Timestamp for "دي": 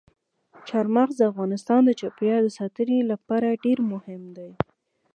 4.37-4.51